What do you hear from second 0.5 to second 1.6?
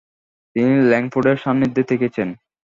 তিনি ল্যাংফোর্ডের